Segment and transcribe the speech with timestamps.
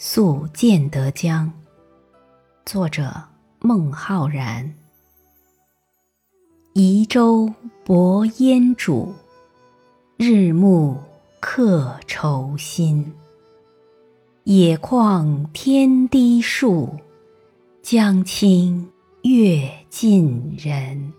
[0.00, 1.52] 宿建德江。
[2.64, 3.12] 作者
[3.58, 4.72] 孟浩然。
[6.72, 7.52] 移舟
[7.84, 9.12] 泊烟渚
[10.16, 10.96] 日暮
[11.40, 13.12] 客愁新
[14.44, 16.94] 野旷天低树
[17.82, 18.88] 江清
[19.24, 21.12] 月近人。